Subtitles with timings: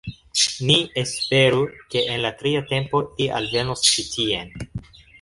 [0.69, 1.61] Ni esperu
[1.93, 4.55] ke en la tria tempo li alvenos ĉi tien